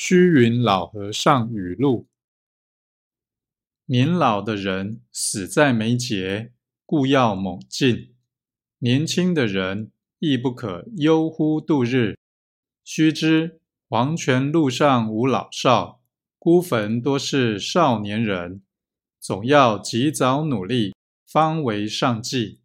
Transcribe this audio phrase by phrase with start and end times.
[0.00, 2.06] 虚云老和尚语录。
[3.86, 6.52] 年老的人死在眉睫
[6.86, 8.14] 故要猛进。
[8.78, 9.90] 年轻的人
[10.20, 12.16] 亦不可忧乎度日。
[12.84, 16.00] 须知黄泉路上无老少
[16.38, 18.62] 孤坟多是少年人
[19.18, 20.94] 总要及早努力
[21.26, 22.60] 方为上计。